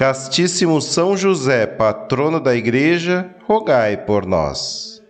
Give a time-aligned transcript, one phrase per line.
[0.00, 5.02] Castíssimo São José, patrono da Igreja, rogai por nós.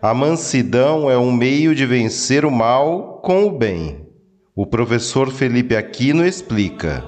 [0.00, 4.06] A mansidão é um meio de vencer o mal com o bem.
[4.54, 7.02] O professor Felipe Aquino explica.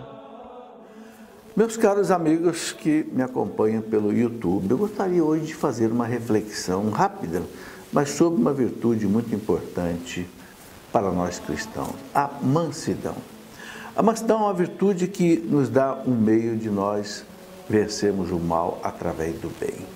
[1.57, 6.91] Meus caros amigos que me acompanham pelo YouTube, eu gostaria hoje de fazer uma reflexão
[6.91, 7.41] rápida,
[7.93, 10.27] mas sobre uma virtude muito importante
[10.93, 13.15] para nós cristãos: a mansidão.
[13.97, 17.25] A mansidão é uma virtude que nos dá um meio de nós
[17.67, 19.87] vencermos o mal através do bem.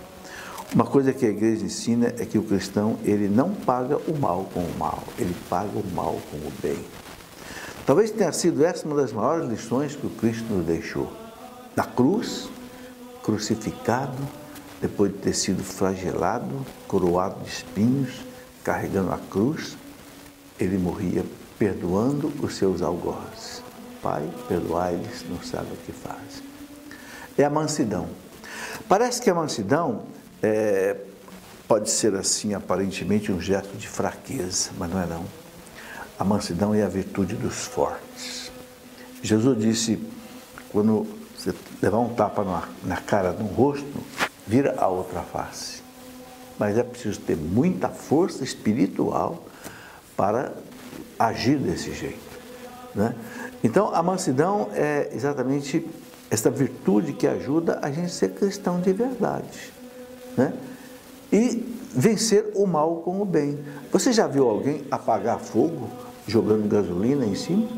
[0.74, 4.48] Uma coisa que a igreja ensina é que o cristão ele não paga o mal
[4.54, 6.78] com o mal, ele paga o mal com o bem.
[7.84, 11.12] Talvez tenha sido essa uma das maiores lições que o Cristo nos deixou.
[11.76, 12.48] Na cruz,
[13.22, 14.16] crucificado,
[14.80, 18.22] depois de ter sido flagelado, coroado de espinhos,
[18.64, 19.76] carregando a cruz,
[20.58, 21.22] ele morria
[21.58, 23.68] perdoando os seus algozes.
[24.02, 26.42] Pai, perdoai-lhes, não sabem o que fazem.
[27.36, 28.08] É a mansidão.
[28.88, 30.04] Parece que a mansidão
[30.42, 30.96] é,
[31.68, 35.24] pode ser assim, aparentemente, um gesto de fraqueza, mas não é não.
[36.18, 38.50] A mansidão é a virtude dos fortes.
[39.22, 40.02] Jesus disse,
[40.72, 43.86] quando você levar um tapa na, na cara, no rosto,
[44.46, 45.82] vira a outra face.
[46.58, 49.44] Mas é preciso ter muita força espiritual
[50.16, 50.52] para
[51.18, 52.38] agir desse jeito.
[52.94, 53.14] Né?
[53.62, 55.86] Então, a mansidão é exatamente
[56.30, 59.72] essa virtude que ajuda a gente a ser cristão de verdade.
[60.36, 60.52] Né?
[61.32, 63.58] E vencer o mal com o bem.
[63.92, 65.88] Você já viu alguém apagar fogo
[66.26, 67.68] jogando gasolina em cima?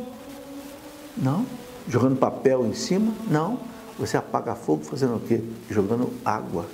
[1.16, 1.46] Não.
[1.88, 3.12] Jogando papel em cima?
[3.28, 3.58] Não.
[3.98, 5.42] Você apaga fogo fazendo o quê?
[5.70, 6.66] Jogando água.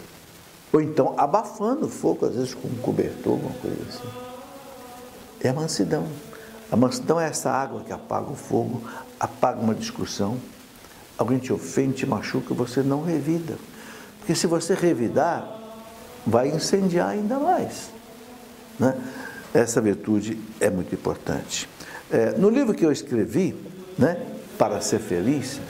[0.72, 4.08] Ou então abafando o fogo, às vezes com um cobertor, alguma coisa assim.
[5.40, 6.06] É a mansidão.
[6.70, 8.82] A mansidão é essa água que apaga o fogo,
[9.18, 10.38] apaga uma discussão.
[11.16, 13.56] Alguém te ofende, te machuca, você não revida.
[14.18, 15.48] Porque se você revidar,
[16.26, 17.90] vai incendiar ainda mais.
[18.78, 18.94] Né?
[19.54, 21.68] Essa virtude é muito importante.
[22.10, 23.56] É, no livro que eu escrevi,
[23.98, 24.20] né,
[24.58, 25.60] Para Ser Feliz,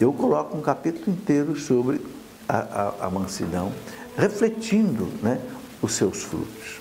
[0.00, 2.00] eu coloco um capítulo inteiro sobre
[2.48, 2.58] a,
[3.00, 3.72] a, a mansidão,
[4.16, 5.40] refletindo né,
[5.82, 6.80] os seus frutos.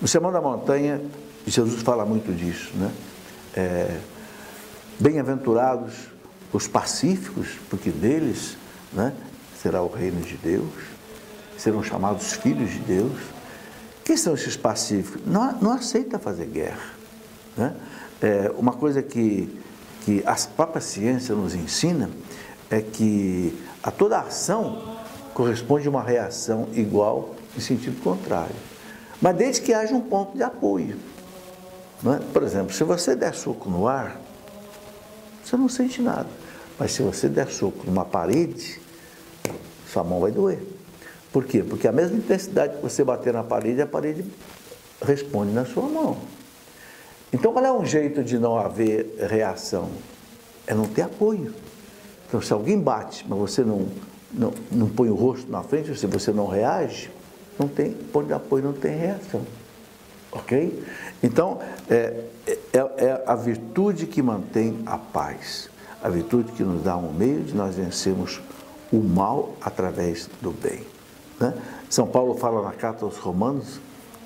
[0.00, 1.00] No Sermão da Montanha,
[1.46, 2.90] Jesus fala muito disso, né?
[3.54, 4.00] É,
[4.98, 5.92] Bem-aventurados
[6.52, 8.56] os pacíficos, porque deles
[8.92, 9.12] né,
[9.60, 10.70] será o reino de Deus,
[11.58, 13.12] serão chamados filhos de Deus.
[14.04, 15.20] Quem são esses pacíficos?
[15.26, 16.92] Não, não aceita fazer guerra.
[17.56, 17.74] Né?
[18.22, 19.60] É, uma coisa que,
[20.04, 22.10] que as próprias ciências nos ensinam
[22.70, 24.96] é que a toda ação
[25.34, 28.54] corresponde uma reação igual em sentido contrário.
[29.20, 30.96] Mas desde que haja um ponto de apoio.
[32.12, 32.18] É?
[32.32, 34.20] Por exemplo, se você der soco no ar,
[35.42, 36.28] você não sente nada.
[36.78, 38.80] Mas se você der soco numa parede,
[39.86, 40.60] sua mão vai doer.
[41.32, 41.62] Por quê?
[41.62, 44.24] Porque a mesma intensidade que você bater na parede, a parede
[45.04, 46.16] responde na sua mão.
[47.32, 49.88] Então, qual é um jeito de não haver reação?
[50.66, 51.52] É não ter apoio.
[52.28, 53.88] Então, se alguém bate, mas você não,
[54.32, 57.10] não, não põe o rosto na frente, se você não reage,
[57.58, 59.42] não tem ponto de apoio, não tem reação.
[60.34, 60.84] Ok?
[61.22, 62.24] Então, é,
[62.72, 65.70] é, é, a virtude que mantém a paz,
[66.02, 68.40] a virtude que nos dá um meio de nós vencermos
[68.92, 70.82] o mal através do bem.
[71.40, 71.54] Né?
[71.88, 73.80] São Paulo fala na carta aos Romanos,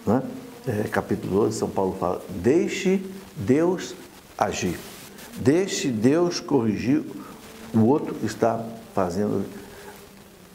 [0.06, 0.22] né?
[0.66, 3.02] é, capítulo 12, São Paulo fala: deixe
[3.36, 3.94] Deus
[4.36, 4.78] agir,
[5.36, 7.04] deixe Deus corrigir
[7.74, 8.64] o outro que está
[8.94, 9.44] fazendo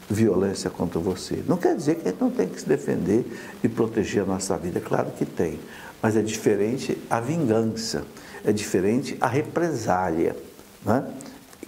[0.08, 1.42] violência contra você.
[1.46, 3.24] Não quer dizer que a gente não tem que se defender
[3.62, 5.58] e proteger a nossa vida, claro que tem,
[6.02, 8.04] mas é diferente a vingança,
[8.44, 10.36] é diferente a represália,
[10.84, 11.04] né?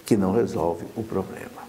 [0.05, 1.67] que não resolve o problema.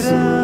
[0.00, 0.39] Caminhando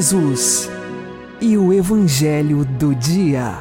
[0.00, 0.70] Jesus
[1.42, 3.58] e o Evangelho do Dia.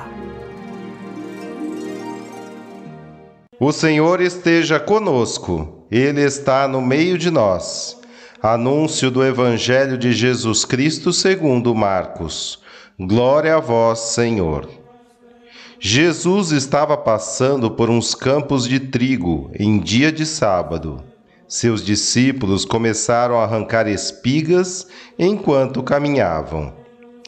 [3.59, 7.99] O Senhor esteja conosco, ele está no meio de nós.
[8.41, 12.59] Anúncio do Evangelho de Jesus Cristo segundo Marcos.
[12.97, 14.69] Glória a vós, Senhor.
[15.77, 21.03] Jesus estava passando por uns campos de trigo em dia de sábado.
[21.49, 24.85] Seus discípulos começaram a arrancar espigas
[25.17, 26.71] enquanto caminhavam.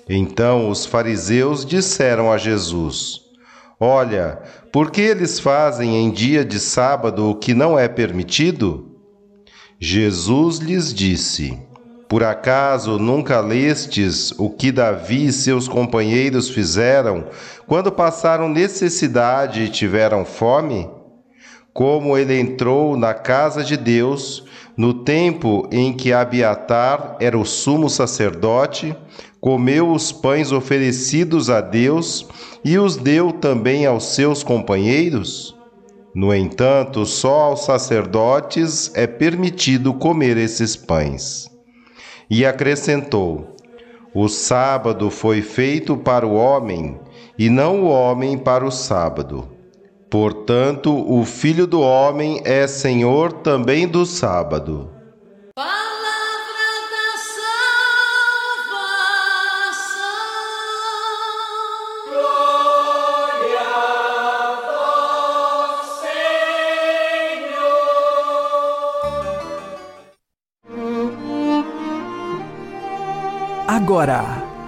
[0.08, 3.22] Então os fariseus disseram a Jesus:
[3.80, 4.40] Olha,
[4.72, 8.92] por que eles fazem em dia de sábado o que não é permitido?
[9.80, 11.58] Jesus lhes disse:
[12.08, 17.26] Por acaso nunca lestes o que Davi e seus companheiros fizeram
[17.66, 21.01] quando passaram necessidade e tiveram fome?
[21.74, 24.44] Como ele entrou na casa de Deus
[24.76, 28.96] no tempo em que Abiatar era o sumo sacerdote,
[29.40, 32.28] comeu os pães oferecidos a Deus
[32.64, 35.56] e os deu também aos seus companheiros?
[36.14, 41.50] No entanto, só aos sacerdotes é permitido comer esses pães.
[42.30, 43.56] E acrescentou:
[44.14, 47.00] O sábado foi feito para o homem,
[47.40, 49.48] e não o homem para o sábado.
[50.12, 54.90] Portanto, o Filho do Homem é Senhor também do sábado.
[73.66, 74.26] Agora,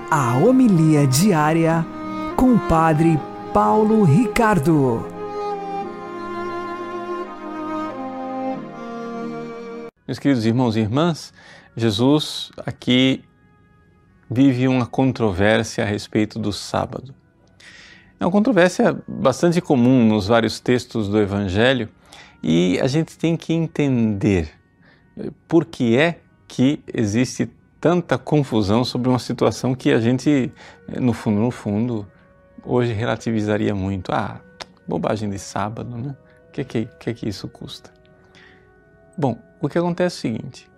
[0.09, 1.85] a homilia diária
[2.37, 3.19] com o Padre
[3.53, 5.12] Paulo Ricardo.
[10.13, 11.33] Meus queridos irmãos e irmãs,
[11.75, 13.23] Jesus aqui
[14.29, 17.15] vive uma controvérsia a respeito do sábado.
[18.19, 21.89] É uma controvérsia bastante comum nos vários textos do Evangelho
[22.43, 24.51] e a gente tem que entender
[25.47, 27.49] por que é que existe
[27.81, 30.53] tanta confusão sobre uma situação que a gente,
[31.01, 32.07] no fundo, no fundo,
[32.63, 34.11] hoje relativizaria muito.
[34.11, 34.39] Ah,
[34.87, 36.15] bobagem de sábado, né?
[36.49, 38.02] O que, que, que, que isso custa?
[39.17, 40.69] Bom, o que acontece é o seguinte: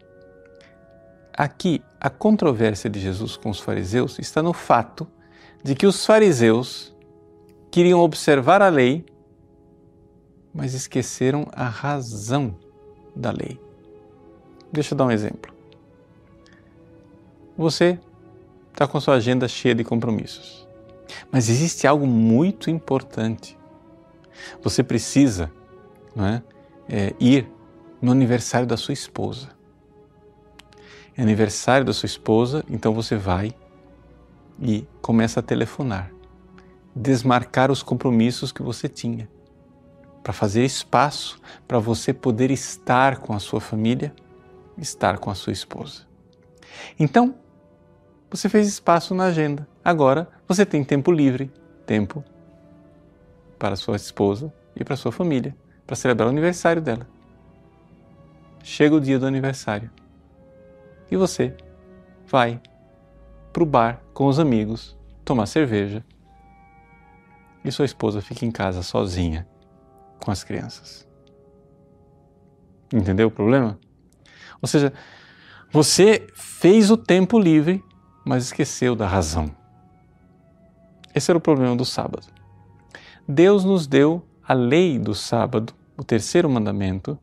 [1.33, 5.07] aqui a controvérsia de Jesus com os fariseus está no fato
[5.63, 6.95] de que os fariseus
[7.71, 9.05] queriam observar a lei,
[10.53, 12.55] mas esqueceram a razão
[13.15, 13.59] da lei.
[14.71, 15.53] Deixa eu dar um exemplo.
[17.57, 17.99] Você
[18.71, 20.67] está com sua agenda cheia de compromissos.
[21.31, 23.57] Mas existe algo muito importante.
[24.61, 25.51] Você precisa
[26.15, 26.43] não é,
[26.89, 27.47] é, ir
[28.01, 29.49] no aniversário da sua esposa.
[31.17, 33.53] É aniversário da sua esposa, então você vai
[34.59, 36.11] e começa a telefonar,
[36.95, 39.29] desmarcar os compromissos que você tinha,
[40.21, 44.13] para fazer espaço para você poder estar com a sua família,
[44.77, 46.01] estar com a sua esposa.
[46.99, 47.35] Então,
[48.29, 49.67] você fez espaço na agenda.
[49.83, 51.51] Agora você tem tempo livre,
[51.85, 52.23] tempo
[53.57, 57.07] para sua esposa e para sua família, para celebrar o aniversário dela.
[58.67, 59.91] Chega o dia do aniversário
[61.11, 61.55] e você
[62.25, 62.59] vai
[63.53, 66.03] para o bar com os amigos tomar cerveja
[67.63, 69.47] e sua esposa fica em casa sozinha
[70.19, 71.07] com as crianças.
[72.91, 73.79] Entendeu o problema?
[74.59, 74.91] Ou seja,
[75.71, 77.83] você fez o tempo livre
[78.25, 79.55] mas esqueceu da razão.
[81.13, 82.25] Esse era o problema do sábado.
[83.27, 87.15] Deus nos deu a lei do sábado, o terceiro mandamento,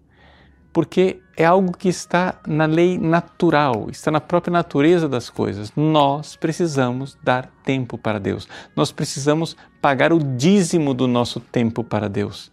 [0.73, 5.73] porque é algo que está na lei natural, está na própria natureza das coisas.
[5.77, 8.49] Nós precisamos dar tempo para Deus.
[8.75, 12.51] Nós precisamos pagar o dízimo do nosso tempo para Deus.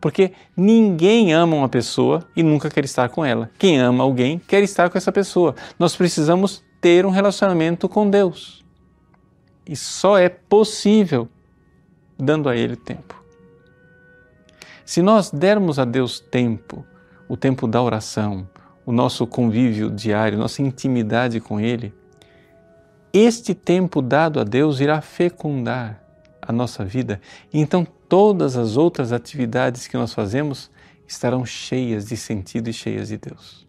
[0.00, 3.50] Porque ninguém ama uma pessoa e nunca quer estar com ela.
[3.58, 5.54] Quem ama alguém quer estar com essa pessoa.
[5.78, 8.64] Nós precisamos ter um relacionamento com Deus.
[9.64, 11.28] E só é possível
[12.18, 13.22] dando a Ele tempo.
[14.84, 16.84] Se nós dermos a Deus tempo,
[17.28, 18.48] o tempo da oração,
[18.84, 21.94] o nosso convívio diário, nossa intimidade com Ele,
[23.12, 26.02] este tempo dado a Deus irá fecundar
[26.40, 27.20] a nossa vida
[27.52, 30.70] então todas as outras atividades que nós fazemos
[31.06, 33.66] estarão cheias de sentido e cheias de Deus.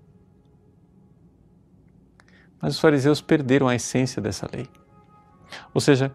[2.62, 4.68] Mas os fariseus perderam a essência dessa lei.
[5.74, 6.12] Ou seja,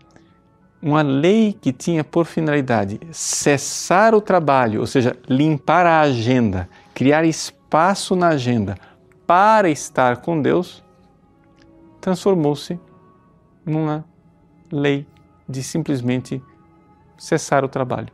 [0.81, 7.25] uma lei que tinha por finalidade cessar o trabalho, ou seja, limpar a agenda, criar
[7.25, 8.77] espaço na agenda
[9.25, 10.85] para estar com Deus,
[12.01, 12.77] transformou-se
[13.65, 14.05] numa
[14.69, 15.07] lei
[15.49, 16.43] de simplesmente
[17.17, 18.09] cessar o trabalho.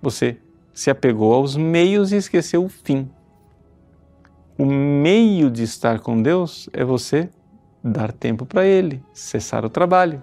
[0.00, 0.40] Você
[0.72, 3.06] se apegou aos meios e esqueceu o fim.
[4.56, 7.28] O meio de estar com Deus é você
[7.84, 10.22] dar tempo para Ele, cessar o trabalho.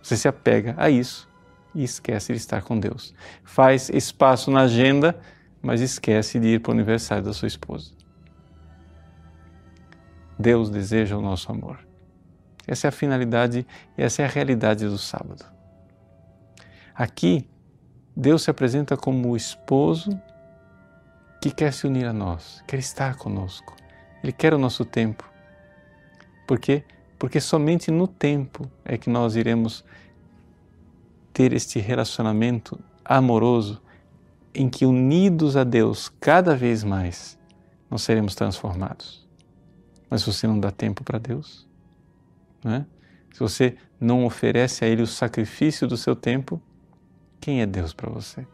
[0.00, 1.31] Você se apega a isso
[1.74, 3.14] e esquece de estar com Deus.
[3.44, 5.18] Faz espaço na agenda,
[5.60, 7.92] mas esquece de ir para o aniversário da sua esposa.
[10.38, 11.78] Deus deseja o nosso amor.
[12.66, 15.44] Essa é a finalidade essa é a realidade do sábado.
[16.94, 17.48] Aqui,
[18.14, 20.20] Deus se apresenta como o esposo
[21.40, 23.74] que quer se unir a nós, quer estar conosco.
[24.22, 25.28] Ele quer o nosso tempo.
[26.46, 26.84] Por quê?
[27.18, 29.84] Porque somente no tempo é que nós iremos
[31.32, 33.80] ter este relacionamento amoroso
[34.54, 37.38] em que, unidos a Deus cada vez mais,
[37.90, 39.26] nós seremos transformados.
[40.10, 41.66] Mas você não dá tempo para Deus,
[42.62, 42.86] né?
[43.32, 46.60] se você não oferece a Ele o sacrifício do seu tempo,
[47.40, 48.46] quem é Deus para você?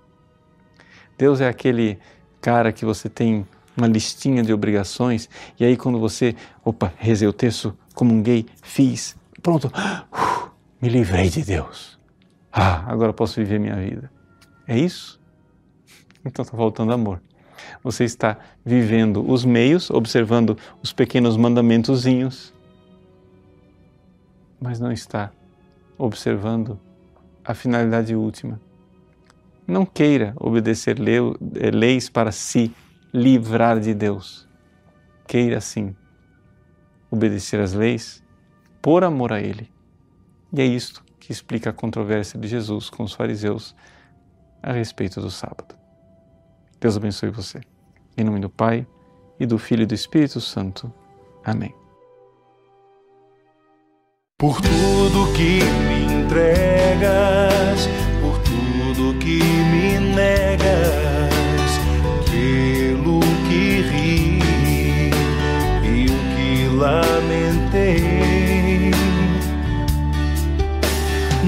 [1.16, 1.98] Deus é aquele
[2.40, 7.32] cara que você tem uma listinha de obrigações e aí quando você, opa, rezei o
[7.32, 11.97] texto, comunguei, fiz, pronto, uh, me livrei de Deus.
[12.52, 14.10] Ah, agora posso viver minha vida.
[14.66, 15.20] É isso?
[16.24, 17.22] Então está faltando amor.
[17.82, 22.54] Você está vivendo os meios, observando os pequenos mandamentozinhos,
[24.60, 25.30] mas não está
[25.96, 26.78] observando
[27.44, 28.60] a finalidade última.
[29.66, 32.74] Não queira obedecer eh, leis para se
[33.12, 34.48] livrar de Deus.
[35.26, 35.94] Queira sim
[37.10, 38.22] obedecer às leis
[38.80, 39.70] por amor a Ele.
[40.52, 43.76] E é isto que explica a controvérsia de Jesus com os fariseus
[44.62, 45.76] a respeito do sábado.
[46.80, 47.60] Deus abençoe você.
[48.16, 48.86] Em nome do Pai,
[49.38, 50.90] e do Filho e do Espírito Santo.
[51.44, 51.74] Amém.
[54.38, 57.86] Por tudo que me entregas,
[58.22, 60.47] por tudo que me negas,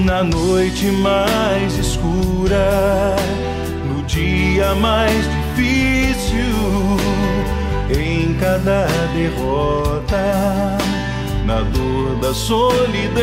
[0.05, 3.15] Na noite mais escura,
[3.85, 6.97] no dia mais difícil,
[7.95, 10.77] em cada derrota,
[11.45, 13.21] na dor da solidão,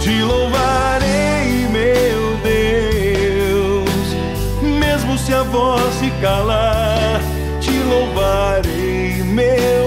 [0.00, 3.88] te louvarei, meu Deus,
[4.80, 7.22] mesmo se a voz se calar,
[7.60, 9.85] te louvarei, meu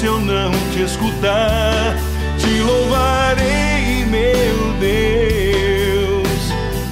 [0.00, 1.94] se eu não te escutar,
[2.38, 6.24] te louvarei, meu Deus,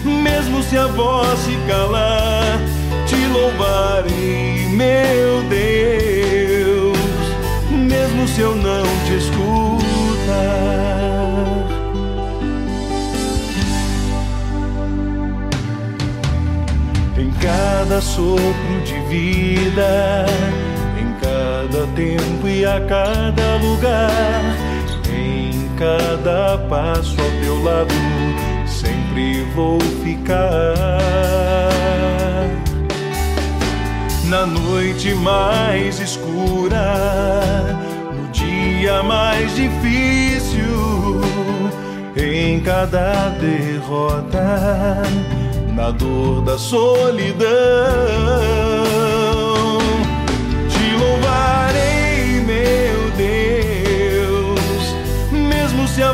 [0.05, 2.61] mesmo se a voz se calar,
[3.07, 6.99] te louvarei, meu Deus,
[7.71, 9.49] mesmo se eu não te escutar.
[17.17, 20.27] Em cada sopro de vida,
[21.99, 24.57] tempo e a cada lugar,
[25.13, 27.93] em cada passo ao teu lado,
[28.67, 30.77] sempre vou ficar.
[34.27, 36.95] Na noite mais escura,
[38.15, 41.21] no dia mais difícil,
[42.17, 45.03] em cada derrota,
[45.75, 47.49] na dor da solidão.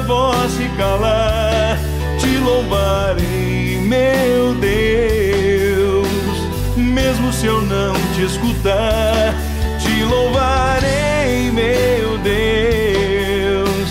[0.06, 1.78] Voz se calar,
[2.18, 6.08] te louvarei, meu Deus,
[6.76, 9.34] mesmo se eu não te escutar,
[9.78, 13.88] te louvarei, meu Deus,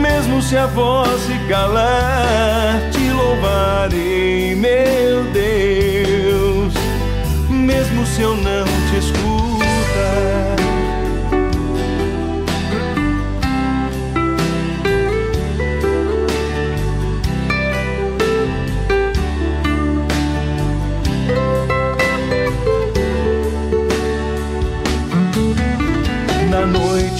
[0.00, 6.74] mesmo se a voz se calar, te louvarei, meu Deus,
[7.48, 10.41] mesmo se eu não te escutar.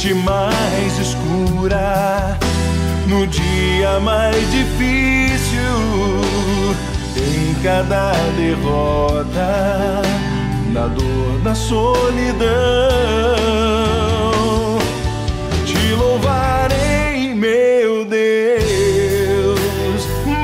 [0.02, 2.36] Noite mais escura,
[3.06, 5.60] no dia mais difícil,
[7.16, 10.02] em cada derrota,
[10.72, 12.48] na dor da solidão.
[15.64, 19.54] Te louvarei, meu Deus,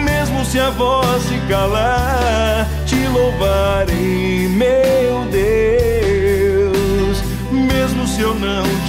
[0.04, 4.37] mesmo se a voz se calar, te louvarei,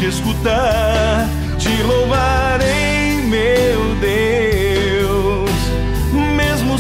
[0.10, 4.30] escutar, te louvarei, meu Deus,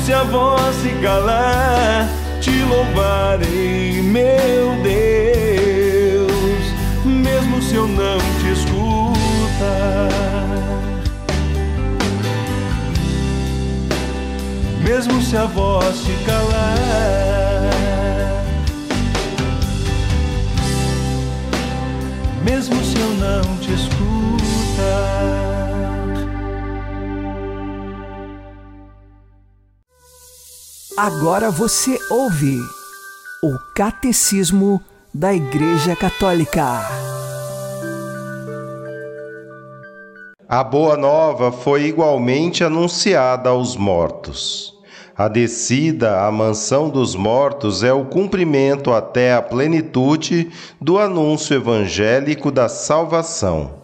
[0.09, 2.09] se a voz se calar,
[2.41, 6.31] te louvarei, meu Deus,
[7.05, 10.09] mesmo se eu não te escutar.
[14.81, 17.38] Mesmo se a voz se calar,
[22.69, 23.99] mesmo se eu não te escutar.
[30.97, 32.57] Agora você ouve
[33.43, 34.81] o Catecismo
[35.13, 36.81] da Igreja Católica.
[40.47, 44.78] A boa nova foi igualmente anunciada aos mortos.
[45.19, 52.49] A descida à mansão dos mortos é o cumprimento até a plenitude do anúncio evangélico
[52.49, 53.81] da salvação.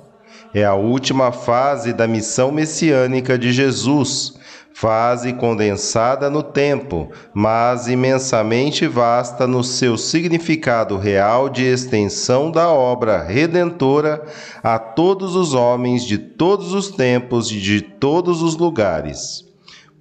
[0.53, 4.39] É a última fase da missão messiânica de Jesus
[4.73, 13.21] fase condensada no tempo, mas imensamente vasta no seu significado real de extensão da obra
[13.21, 14.23] redentora
[14.63, 19.43] a todos os homens de todos os tempos e de todos os lugares.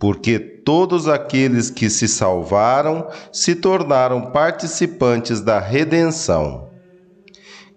[0.04, 6.68] Porque todos aqueles que se salvaram se tornaram participantes da redenção.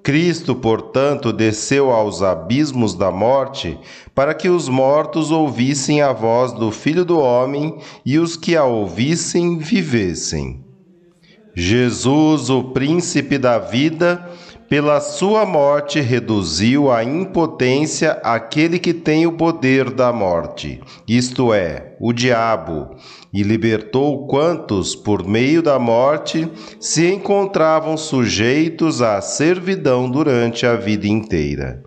[0.03, 3.79] Cristo, portanto, desceu aos abismos da morte
[4.13, 8.65] para que os mortos ouvissem a voz do Filho do Homem e os que a
[8.65, 10.65] ouvissem vivessem.
[11.55, 14.29] Jesus, o Príncipe da vida,
[14.69, 21.95] pela sua morte reduziu à impotência aquele que tem o poder da morte, isto é,
[22.01, 22.95] o diabo,
[23.33, 26.49] e libertou quantos, por meio da morte,
[26.79, 31.83] se encontravam sujeitos à servidão durante a vida inteira.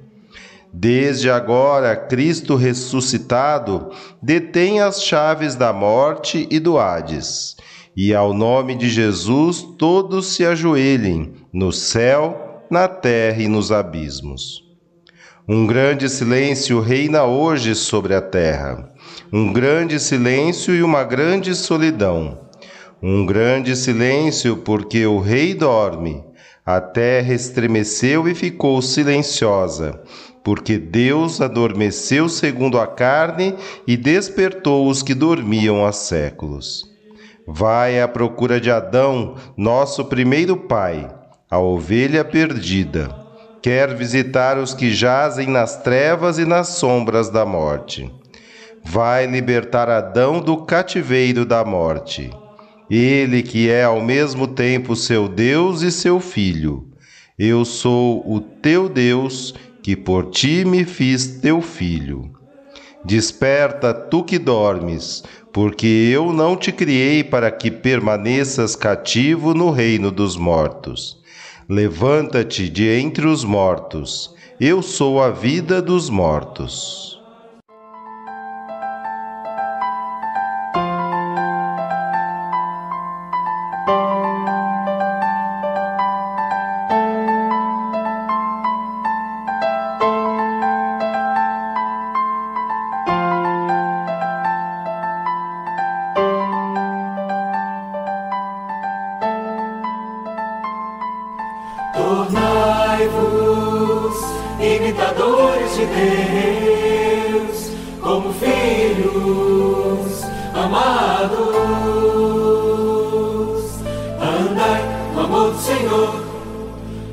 [0.72, 3.90] Desde agora, Cristo ressuscitado
[4.22, 7.56] detém as chaves da morte e do Hades,
[7.94, 14.64] e ao nome de Jesus todos se ajoelhem, no céu, na terra e nos abismos.
[15.48, 18.88] Um grande silêncio reina hoje sobre a terra,
[19.32, 22.38] um grande silêncio e uma grande solidão.
[23.02, 26.22] Um grande silêncio porque o rei dorme,
[26.64, 30.00] a terra estremeceu e ficou silenciosa,
[30.44, 36.84] porque Deus adormeceu segundo a carne e despertou os que dormiam há séculos.
[37.48, 41.10] Vai à procura de Adão, nosso primeiro pai
[41.50, 43.12] a ovelha perdida,
[43.60, 48.08] quer visitar os que jazem nas trevas e nas sombras da morte.
[48.84, 52.30] Vai libertar Adão do cativeiro da morte.
[52.88, 56.86] Ele que é ao mesmo tempo seu Deus e seu Filho.
[57.36, 62.30] Eu sou o teu Deus, que por ti me fiz teu filho.
[63.04, 70.10] Desperta, tu que dormes, porque eu não te criei para que permaneças cativo no reino
[70.10, 71.19] dos mortos.
[71.72, 77.19] Levanta-te de entre os mortos, eu sou a vida dos mortos.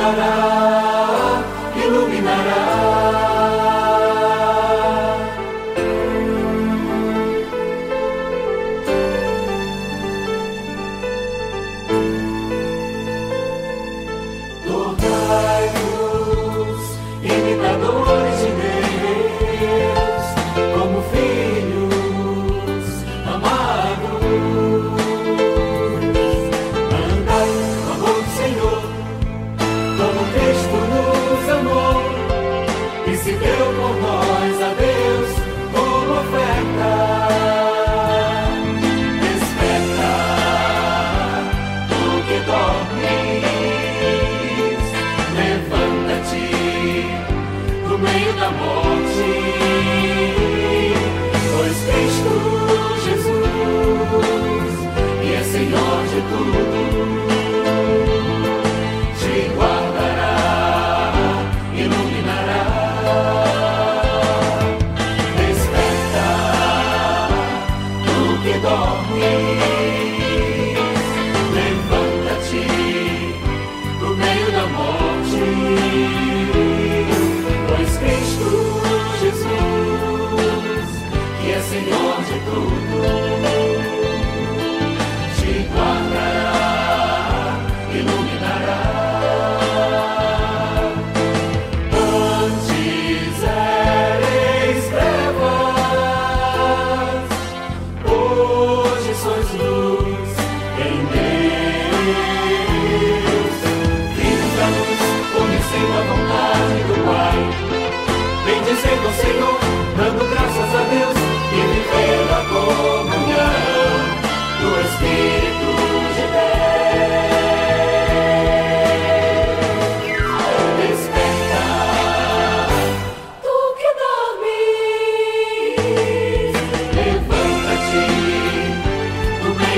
[0.00, 0.99] Sarvada.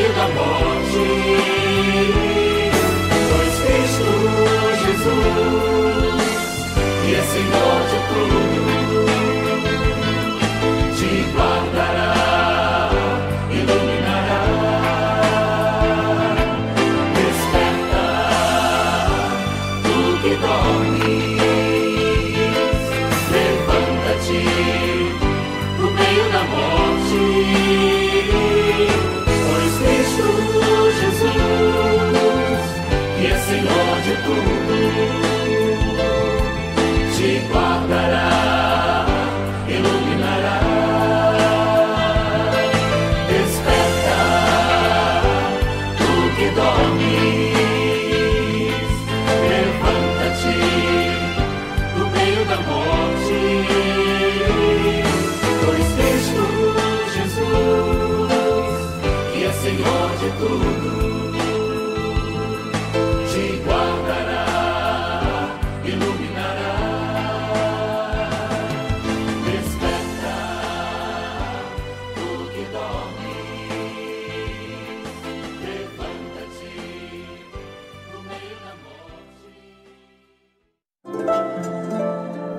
[0.01, 1.05] Da morte.
[3.29, 4.13] Pois Cristo
[4.85, 6.23] Jesus,
[7.05, 8.72] que é Senhor de tudo,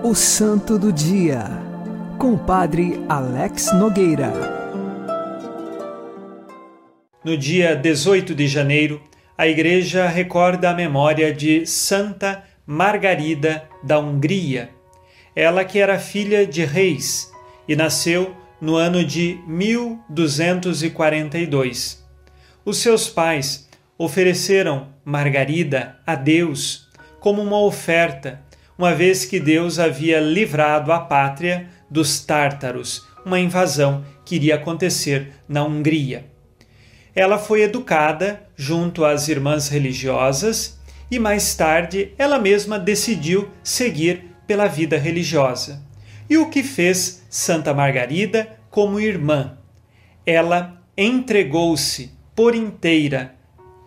[0.06, 1.46] O Santo do Dia,
[2.20, 4.34] com o Padre Alex Nogueira.
[7.24, 9.02] No dia 18 de janeiro,
[9.38, 14.72] a Igreja recorda a memória de Santa Margarida da Hungria.
[15.34, 17.32] Ela que era filha de reis
[17.66, 22.04] e nasceu no ano de 1242.
[22.66, 26.90] Os seus pais ofereceram Margarida a Deus
[27.22, 28.42] como uma oferta,
[28.78, 35.34] uma vez que Deus havia livrado a pátria dos tártaros, uma invasão que iria acontecer
[35.48, 36.26] na Hungria.
[37.16, 40.80] Ela foi educada junto às irmãs religiosas
[41.12, 45.84] e mais tarde ela mesma decidiu seguir pela vida religiosa.
[46.30, 49.58] E o que fez Santa Margarida como irmã?
[50.26, 53.36] Ela entregou-se por inteira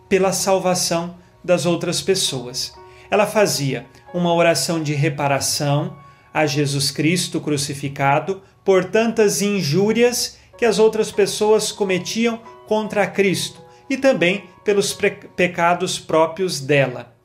[0.07, 2.73] pela salvação das outras pessoas.
[3.09, 5.97] Ela fazia uma oração de reparação
[6.33, 13.97] a Jesus Cristo crucificado por tantas injúrias que as outras pessoas cometiam contra Cristo e
[13.97, 14.95] também pelos
[15.35, 17.15] pecados próprios dela.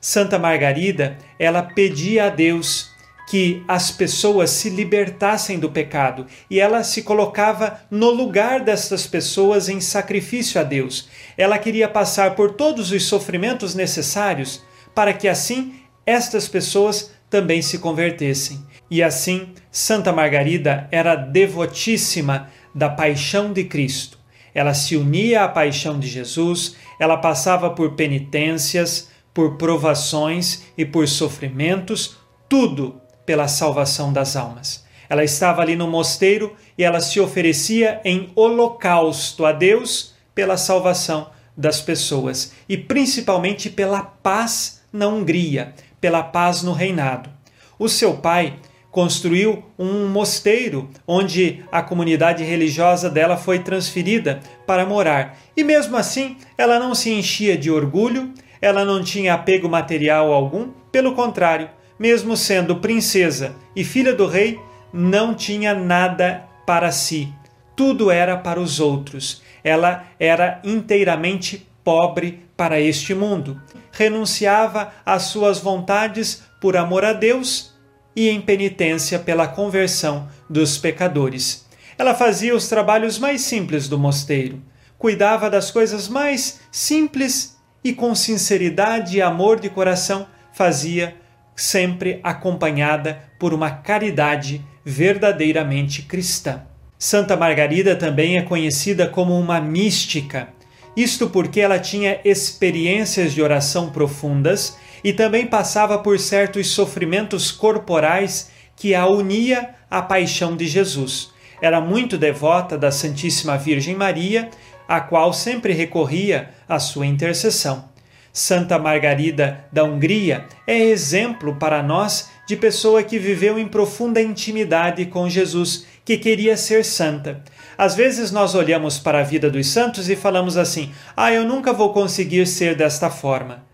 [0.00, 2.90] Santa Margarida, ela pedia a Deus
[3.28, 9.68] que as pessoas se libertassem do pecado e ela se colocava no lugar destas pessoas
[9.68, 11.08] em sacrifício a Deus.
[11.36, 14.62] Ela queria passar por todos os sofrimentos necessários
[14.94, 15.74] para que assim
[16.06, 18.64] estas pessoas também se convertessem.
[18.88, 24.18] E assim, Santa Margarida era devotíssima da paixão de Cristo.
[24.54, 31.06] Ela se unia à paixão de Jesus, ela passava por penitências, por provações e por
[31.06, 32.16] sofrimentos,
[32.48, 34.86] tudo pela salvação das almas.
[35.08, 41.30] Ela estava ali no mosteiro e ela se oferecia em holocausto a Deus pela salvação
[41.56, 47.30] das pessoas e principalmente pela paz na Hungria, pela paz no reinado.
[47.78, 48.54] O seu pai
[48.90, 55.36] construiu um mosteiro onde a comunidade religiosa dela foi transferida para morar.
[55.54, 60.70] E mesmo assim, ela não se enchia de orgulho, ela não tinha apego material algum,
[60.90, 64.58] pelo contrário, mesmo sendo princesa e filha do rei,
[64.92, 67.28] não tinha nada para si.
[67.76, 69.42] Tudo era para os outros.
[69.62, 73.60] Ela era inteiramente pobre para este mundo.
[73.96, 77.74] Renunciava às suas vontades por amor a Deus
[78.14, 81.66] e em penitência pela conversão dos pecadores.
[81.98, 84.62] Ela fazia os trabalhos mais simples do mosteiro,
[84.98, 91.16] cuidava das coisas mais simples e com sinceridade e amor de coração fazia,
[91.54, 96.62] sempre acompanhada por uma caridade verdadeiramente cristã.
[96.98, 100.48] Santa Margarida também é conhecida como uma mística,
[100.96, 108.50] isto porque ela tinha experiências de oração profundas e também passava por certos sofrimentos corporais
[108.74, 111.30] que a unia à paixão de Jesus.
[111.60, 114.50] Era muito devota da Santíssima Virgem Maria,
[114.88, 117.88] a qual sempre recorria à sua intercessão.
[118.32, 125.06] Santa Margarida da Hungria é exemplo para nós de pessoa que viveu em profunda intimidade
[125.06, 127.42] com Jesus, que queria ser santa.
[127.78, 131.72] Às vezes nós olhamos para a vida dos santos e falamos assim: ah, eu nunca
[131.72, 133.64] vou conseguir ser desta forma.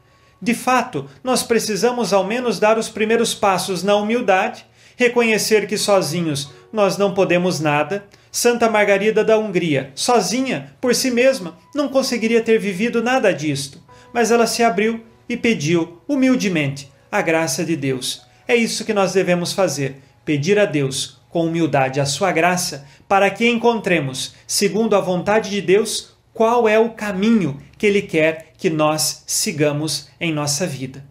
[0.40, 6.50] De fato, nós precisamos ao menos dar os primeiros passos na humildade, reconhecer que sozinhos
[6.72, 12.58] nós não podemos nada, Santa Margarida da Hungria, sozinha, por si mesma, não conseguiria ter
[12.58, 13.80] vivido nada disto,
[14.12, 18.22] mas ela se abriu e pediu, humildemente, a graça de Deus.
[18.48, 23.28] É isso que nós devemos fazer: pedir a Deus, com humildade, a sua graça, para
[23.30, 28.70] que encontremos, segundo a vontade de Deus, qual é o caminho que Ele quer que
[28.70, 31.02] nós sigamos em nossa vida.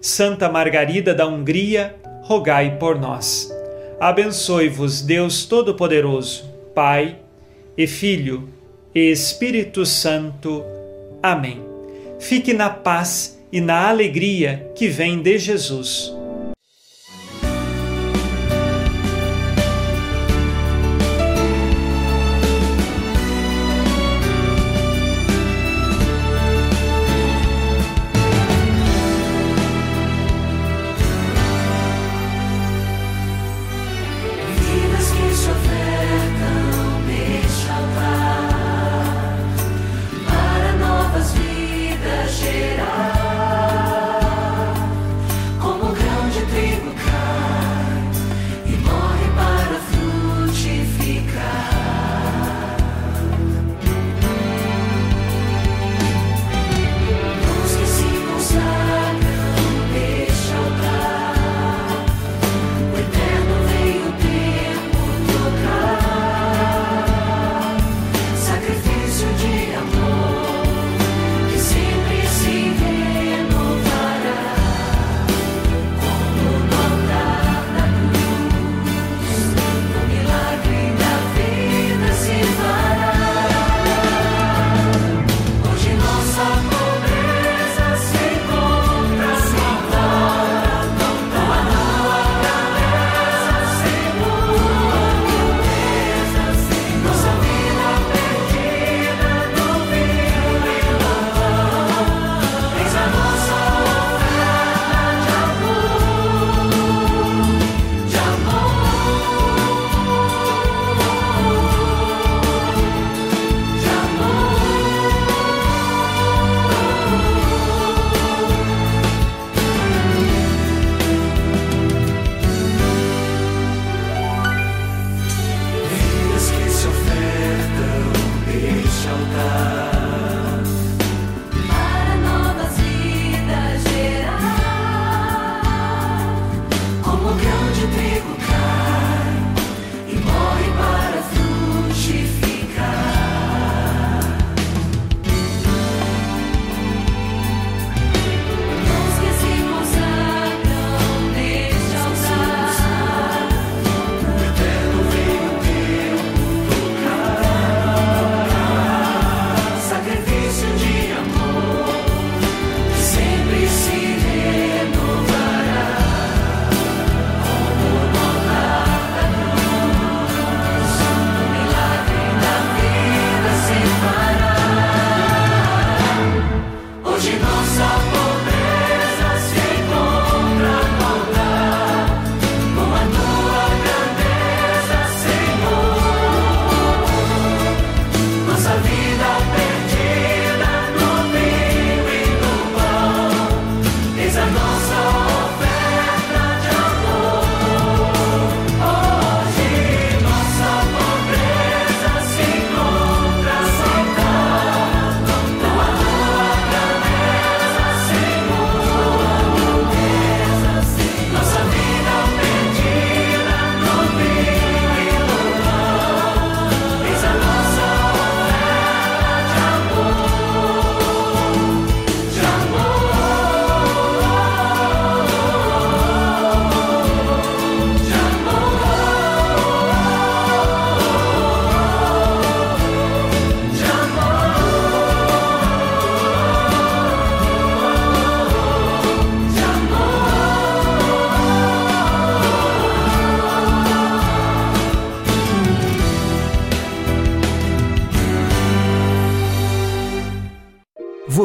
[0.00, 3.50] Santa Margarida da Hungria, rogai por nós.
[4.00, 7.16] Abençoe-vos, Deus Todo-Poderoso, Pai
[7.76, 8.48] e Filho
[8.94, 10.64] e Espírito Santo.
[11.22, 11.62] Amém.
[12.18, 16.19] Fique na paz e na alegria que vem de Jesus.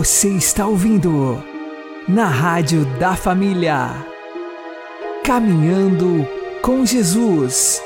[0.05, 1.43] Você está ouvindo
[2.07, 4.05] na Rádio da Família.
[5.23, 6.27] Caminhando
[6.61, 7.81] com Jesus.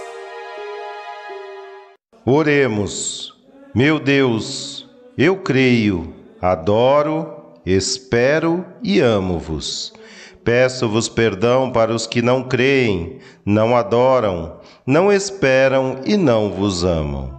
[2.25, 3.33] Oremos.
[3.73, 4.85] Meu Deus,
[5.17, 9.93] eu creio, adoro, espero e amo-vos.
[10.43, 17.38] Peço-vos perdão para os que não creem, não adoram, não esperam e não vos amam.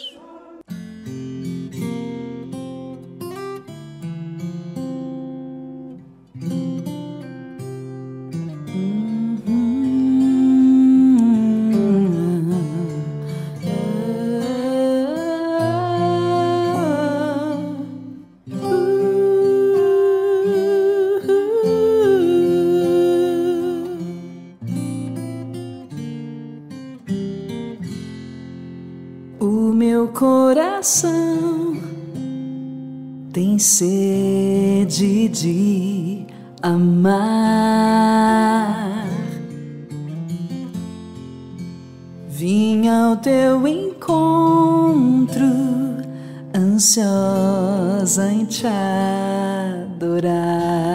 [37.11, 39.05] Amar.
[42.29, 45.45] Vim ao teu encontro,
[46.55, 48.67] ansiosa em te
[49.87, 50.90] adorar.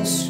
[0.00, 0.29] us